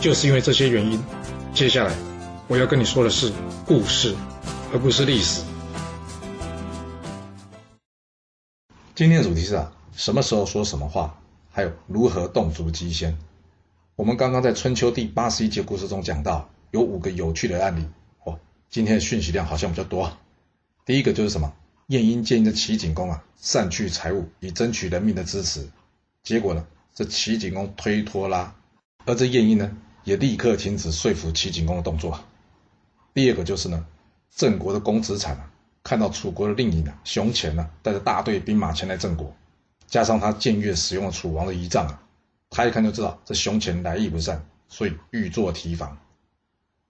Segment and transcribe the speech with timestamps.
[0.00, 1.02] 就是因为这些原因，
[1.52, 1.92] 接下来
[2.46, 3.32] 我要跟你说的是
[3.66, 4.14] 故事，
[4.72, 5.42] 而不是历史。
[8.94, 13.18] 今天的主题是啊，什么时候说什么话，还有如何动足机先。
[13.96, 17.84] 我们刚刚在春秋第八十一节故事中讲到，有五个有趣的案例。
[18.24, 18.38] 哦，
[18.70, 20.20] 今天的讯息量好像比较多啊。
[20.86, 21.52] 第一个就是什么？
[21.88, 25.68] 晏婴建议的齐景公啊，散去财物以争取人民的支持。
[26.22, 28.54] 结果呢，这齐景公推脱啦，
[29.04, 29.76] 而这晏婴呢？
[30.08, 32.18] 也立刻停止说服齐景公的动作。
[33.12, 33.84] 第二个就是呢，
[34.34, 35.50] 郑国的公子产啊，
[35.82, 39.36] 看到楚国的令尹啊熊虔呢带着大队兵马前来郑国，
[39.86, 42.02] 加上他僭越使用了楚王的仪仗啊，
[42.48, 45.98] 他一看就知道这熊虔来意不善，所以欲作提防。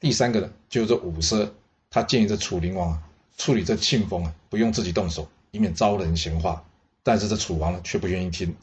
[0.00, 1.48] 第三个呢，就是这伍奢，
[1.90, 3.02] 他建议这楚灵王啊
[3.38, 6.64] 处理这庆封啊，不用自己动手，以免招人闲话。
[7.04, 8.56] 但是这楚王呢却不愿意听，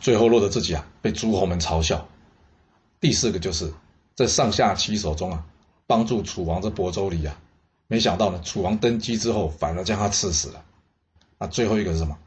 [0.00, 2.08] 最后落得自己啊被诸侯们嘲笑。
[3.00, 3.70] 第四个就是。
[4.18, 5.46] 在上下其手中啊，
[5.86, 7.40] 帮助楚王这亳州离啊，
[7.86, 10.64] 没想到呢，楚王登基之后反而将他赐死了。
[11.38, 12.18] 那最后一个是什么？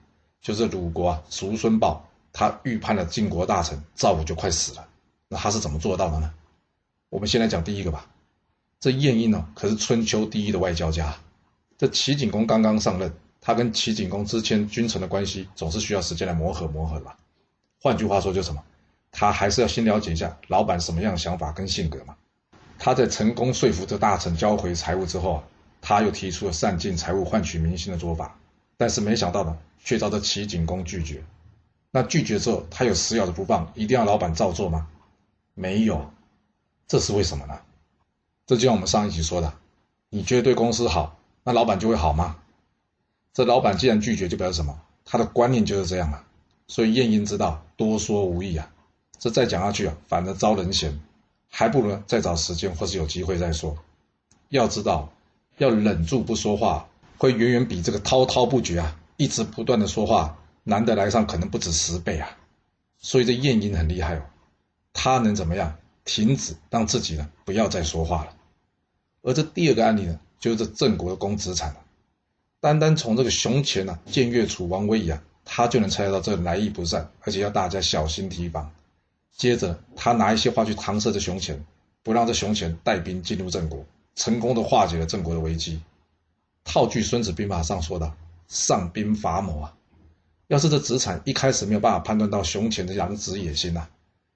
[0.42, 4.88] 就是鲁国啊，叔孙豹，他预判了晋国大臣赵武就快死了。
[5.28, 6.34] 那他是怎么做到的呢？
[7.10, 8.08] 我们先来讲第一个吧。
[8.80, 11.14] 这晏婴呢，可是春秋第一的外交家。
[11.78, 17.18] 这齐景公刚刚上任，他跟齐景公之间君臣的关系总是需要时间来磨合磨合吧。
[17.82, 18.64] 换句话说，就什么？
[19.12, 22.16] 他还是要先了解一下老板什么样的想法跟性格嘛。
[22.80, 25.44] 他在成功说服这大臣交回财物之后啊，
[25.82, 28.40] 他又提出了善尽财物换取民心的做法，
[28.78, 31.24] 但是没想到呢，却遭这齐景公拒绝。
[31.92, 34.88] 那拒绝之后，他有死咬着不放，一定要老板照做吗？
[35.54, 36.10] 没有，
[36.88, 37.60] 这是为什么呢？
[38.48, 39.54] 这就像我们上一集说的，
[40.10, 42.38] 你觉得对公司好，那老板就会好吗？
[43.34, 44.82] 这老板既然拒绝，就表示什么？
[45.04, 46.26] 他的观念就是这样啊。
[46.68, 48.71] 所以晏婴知道多说无益啊。
[49.22, 51.00] 这再讲下去啊，反而招人嫌，
[51.48, 53.78] 还不如再找时间或是有机会再说。
[54.50, 55.14] 要知道，
[55.60, 56.90] 要忍住不说话，
[57.20, 62.36] 会远远比这个滔滔不绝啊，一直不断的说话难得来上，可能不止十倍啊。
[62.98, 64.24] 所以这晏婴很厉害哦，
[64.92, 65.78] 他能怎么样？
[66.04, 68.34] 停止让自己呢不要再说话了。
[69.22, 71.80] 而这第二个案例呢，就是这郑国的公子产了
[72.60, 78.72] 单单从这个熊前呢见越楚王威仪啊，他就能猜得到这来意不善，而且要大家小心提防。
[79.36, 81.66] 接着，他拿一些话去搪塞这熊虔，
[82.04, 85.82] 不让这熊虔带兵进入郑国，成功的化解了郑国的危机。
[86.64, 88.14] 套句《孙子兵法》上说的
[88.48, 89.74] “上兵伐谋”啊，
[90.48, 93.88] 要是这子产一开始没有办法判断到熊虔的养子野心呐，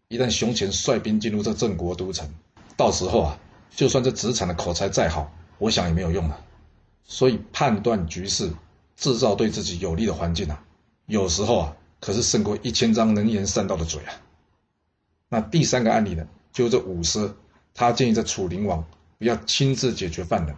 [0.08, 2.28] 一旦熊虔率兵进入这郑国都城，
[2.76, 3.40] 到时候啊，
[3.70, 6.40] 就算这子产的口才再好，我想也没有用了。
[7.04, 8.52] 所以判断局势，
[8.98, 10.64] 制造对自己有利的环境啊，
[11.06, 14.14] 有时候啊，可是胜过一千张能言善道的嘴啊。
[15.30, 17.34] 那第三个案例呢，就是这伍奢，
[17.74, 18.86] 他建议这楚灵王
[19.18, 20.56] 不要亲自解决犯人。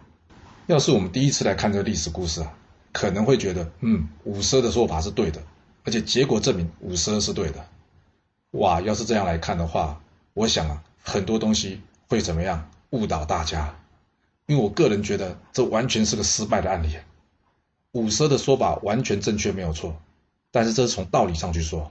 [0.66, 2.54] 要是我们第一次来看这个历史故事啊，
[2.92, 5.42] 可能会觉得，嗯，伍奢的说法是对的，
[5.84, 7.66] 而且结果证明伍奢是对的。
[8.52, 10.00] 哇，要是这样来看的话，
[10.34, 13.74] 我想啊，很多东西会怎么样误导大家？
[14.46, 16.88] 因为我个人觉得这完全是个失败的案例。
[17.92, 20.00] 伍奢的说法完全正确，没有错，
[20.50, 21.90] 但是这是从道理上去说。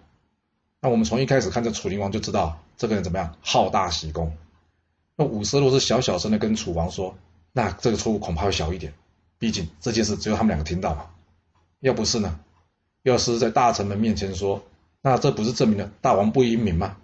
[0.80, 4.38] 那我们从一开始看这楚灵王就知道这个人怎么样，好大喜功。
[5.16, 7.16] 那伍奢若是小小声的跟楚王说，
[7.52, 8.94] 那这个错误恐怕会小一点，
[9.40, 11.08] 毕竟这件事只有他们两个听到嘛。
[11.80, 12.40] 要不是呢，
[13.02, 14.64] 要是在大臣们面前说，
[15.02, 16.98] 那这不是证明了大王不英明吗？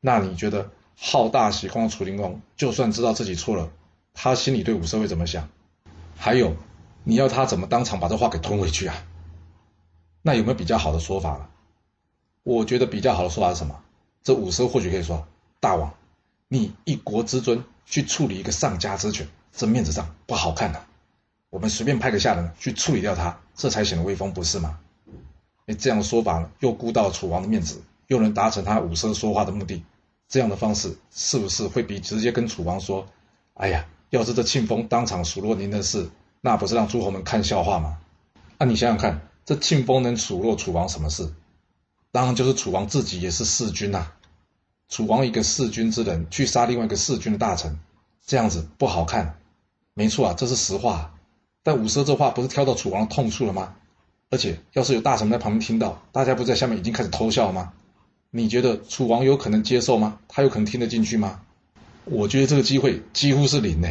[0.00, 3.70] 那你觉得好大喜功的楚灵王，就算知道自己错了，
[4.14, 5.48] 他心里对伍奢会怎么想？
[6.16, 6.56] 还有，
[7.02, 8.94] 你要他怎么当场把这话给吞回去啊？
[10.22, 11.48] 那有没有比较好的说法呢？
[12.44, 13.80] 我觉得比较好的说法是什么？
[14.22, 15.26] 这武奢或许可以说
[15.60, 15.94] ：“大王，
[16.46, 20.80] 你一国之尊去处理一个上家之犬，这面子上不好看呐。
[21.48, 24.78] 我们随便派个下人去处理掉他，这才显得威风，不是吗？”
[25.66, 29.82] 哎，这样的说法呢，又顾到楚王的面子，又能达成他武奢说话的目的。
[30.28, 33.06] 这样的方式是不是会比直接跟楚王说
[33.54, 36.10] ：“哎呀，要是这庆丰当场数落您的事，
[36.42, 37.98] 那不是让诸侯们看笑话吗？”
[38.58, 41.32] 那你想想看，这庆丰能数落楚王什么事？
[42.14, 44.06] 当然就是楚王自己也是弑君呐，
[44.88, 47.80] 楚王一个弑君之人去杀另外一个弑君的大臣，
[48.24, 49.40] 这样子不好看。
[49.94, 51.12] 没错啊，这是实话。
[51.64, 53.74] 但五奢这话不是挑到楚王的痛处了吗？
[54.30, 57.72] 而且要是有大臣在旁边听到，大家不在下面已经开始偷笑了吗？
[58.30, 60.20] 你觉得楚王有可能接受吗？
[60.28, 61.40] 他有可能听得进去吗？
[62.04, 63.88] 我觉得这个机会几乎是零呢。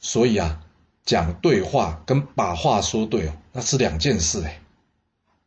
[0.00, 0.60] 所以啊，
[1.04, 4.60] 讲对话跟把话说对哦，那是两件事哎。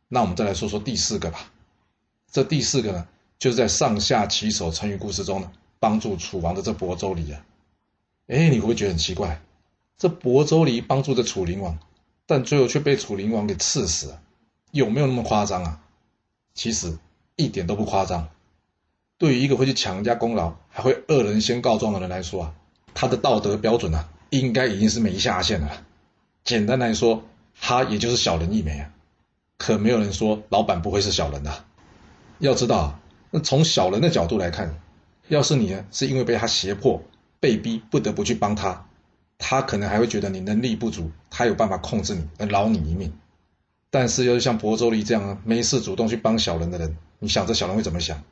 [0.08, 1.52] 那我们再来说说第四个吧。
[2.36, 5.50] 这第四个呢，就是在上下其手成语故事中呢，
[5.80, 7.42] 帮助楚王的这亳州离啊。
[8.26, 9.40] 哎，你会不会觉得很奇怪？
[9.96, 11.78] 这亳州离帮助着楚灵王，
[12.26, 14.20] 但最后却被楚灵王给刺死了，
[14.70, 15.80] 有没有那么夸张啊？
[16.52, 16.98] 其实
[17.36, 18.28] 一点都不夸张。
[19.16, 22.54] 对于一个会去抢人家功劳，还会恶人先告状的人来说啊，
[22.92, 25.86] 他的道德标准啊，应该已经是没下限了。
[26.44, 27.24] 简单来说，
[27.58, 28.92] 他也就是小人一枚啊。
[29.56, 31.64] 可没有人说老板不会是小人的。
[32.38, 33.00] 要知道啊，
[33.30, 34.78] 那从小人的角度来看，
[35.28, 37.02] 要是你呢是因为被他胁迫、
[37.40, 38.86] 被逼不得不去帮他，
[39.38, 43.12] 他可能还会觉得你能力不足，他有办法控制你而饶你一命。
[43.90, 48.22] 但是要是像亳州离这样没事主动去帮小人的人，你想这小人会怎么想？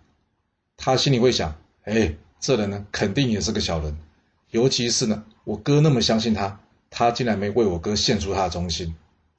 [0.76, 3.96] 他心里会想：哎，这人呢肯定也是个小人，
[4.50, 6.60] 尤其是呢我哥那么相信他，
[6.90, 8.94] 他竟然没为我哥献出他的忠心。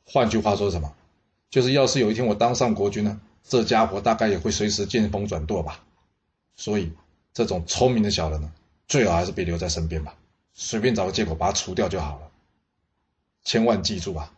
[0.05, 0.93] 换句话说什么？
[1.49, 3.19] 就是要是有一天我当上国君呢？
[3.47, 5.83] 这家伙大概也会随时见风转舵吧，
[6.55, 6.91] 所以
[7.31, 8.51] 这种聪明的小人呢，
[8.87, 10.15] 最好还是别留在身边吧，
[10.53, 12.31] 随便找个借口把他除掉就好了。
[13.43, 14.33] 千万记住啊，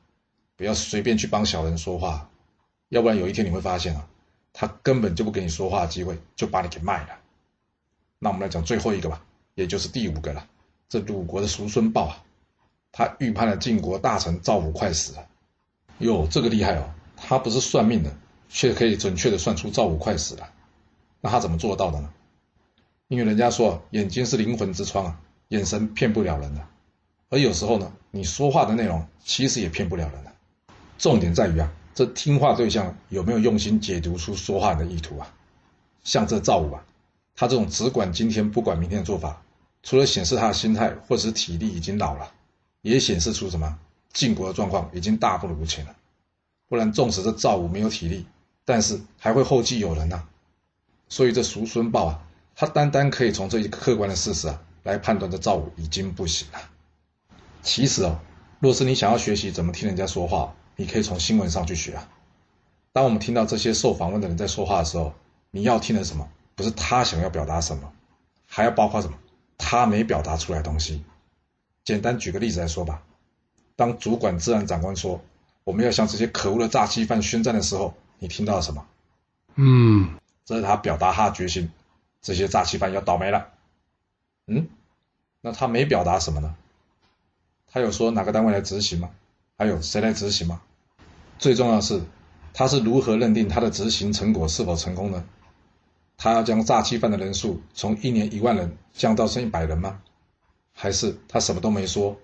[0.58, 2.30] 不要随便去帮小人说话，
[2.90, 4.06] 要不然有一天你会发现啊，
[4.52, 7.18] 他根本就不给你说话的机会，就把你给卖了。
[8.20, 9.24] 那我们来讲最后一个吧，
[9.56, 10.46] 也就是第五个了。
[10.90, 12.24] 这鲁国的叔孙豹啊，
[12.92, 15.26] 他预判了晋国大臣赵武快死了。
[16.00, 18.14] 哟，这个厉害哦，他不是算命的。
[18.50, 20.50] 却可以准确的算出赵武快死了，
[21.22, 22.10] 那他怎么做到的呢？
[23.08, 26.68] 因为人家说眼睛是灵魂之窗啊，眼神骗不了人的，
[27.30, 30.32] 而有时候呢，你说话的内容其实也骗不了人的。
[30.98, 35.34] 重点在于啊，这听话对象有没有用心解读出说话的意图啊？
[36.04, 36.84] 像这赵武啊，
[37.36, 39.42] 他这种只管今天不管明天的做法，
[39.84, 42.32] 除了显示他的心态或者是体力已经老了，
[42.82, 43.78] 也显示出什么
[44.12, 45.96] 晋国的状况已经大不如前了。
[46.68, 48.26] 不然，纵使这赵武没有体力，
[48.68, 50.24] 但是还会后继有人呐，
[51.08, 56.60] 所以这叔孙豹啊，他单单可以从这一客观的事实啊来判断这赵武已经不行了。
[57.62, 58.20] 其实哦，
[58.60, 62.10] 若是你想要学习怎么听人家说话，你可以从新闻上去学啊。
[62.92, 65.14] 当我们听到这些受访问的人在说话的时候，
[65.50, 66.28] 你要听的什么？
[66.54, 67.94] 不是他想要表达什么，
[68.48, 69.18] 还要包括什么？
[69.58, 71.06] 他没表达出来东西。
[71.86, 73.02] 简单举个例子来说吧，
[73.78, 75.22] 当主管治安长官说
[75.64, 77.94] 我们要向这些可恶的诈欺犯宣战的时候。
[78.20, 78.86] 你听到了什么？
[79.56, 81.72] 嗯，这是他表达他的决心，
[82.22, 83.50] 这些诈欺犯要倒霉了。
[84.48, 84.68] 嗯，
[85.42, 86.56] 那他没表达什么呢？
[87.68, 89.10] 他有说哪个单位来执行吗？
[89.58, 90.62] 还有谁来执行吗？
[91.40, 92.02] 最重要的是，
[92.54, 95.24] 他是如何认定他的执行成果是否成功呢？
[96.16, 100.02] 他要将诈欺犯的人数从一年一万人降到剩一百人吗？
[100.74, 102.18] 还是他什么都没说？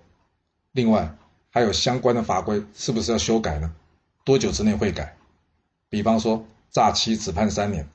[0.72, 1.16] 另外，
[1.50, 3.72] 还有相关的法规是不是要修改呢？
[4.24, 5.16] 多久之内会改？
[5.94, 7.88] 比方说诈欺只判三年，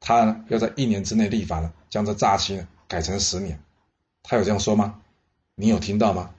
[0.00, 3.62] 他要在一年之内立法呢，将这诈欺呢改成十年，
[4.22, 5.02] 他有这样说吗？
[5.54, 6.30] 你有听到吗？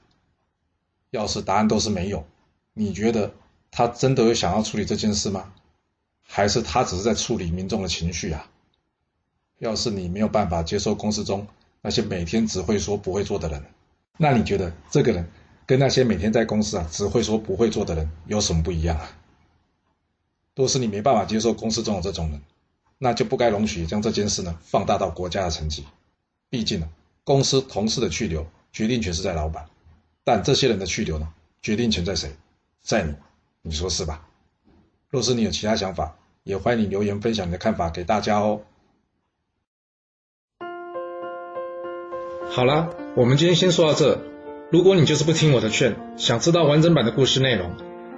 [1.12, 2.26] 要是答案都是没有，
[2.74, 3.32] 你觉得
[3.70, 5.54] 他真的有想要处理这件事吗？
[6.24, 8.50] 还是他只是在处理民众的情绪啊？
[9.60, 11.46] 要是你没有办法接受公司中
[11.84, 13.64] 那些每天只会说不会做的人，
[14.18, 15.30] 那你觉得这个人
[15.68, 19.08] 跟那些每天在公司啊只会说不会做的人有什么不一样啊？
[20.56, 22.42] 若是你没办法接受公司中有这种人，
[22.98, 25.86] 那就不该容许将这件事呢放大到国家的层级。
[26.50, 26.90] 毕竟呢，
[27.24, 29.66] 公司同事的去留决定权是在老板，
[30.24, 31.28] 但这些人的去留呢，
[31.62, 32.36] 决定权在谁？
[32.82, 33.14] 在你，
[33.64, 34.28] 你说是吧？
[35.10, 38.62] 若是你有其他想法，也欢迎你留言分享你的看法给大家哦。
[42.52, 44.22] 好啦，我们今天先说到这。
[44.72, 47.93] 如果你就是不听我的劝，想知道完整版的故事内容。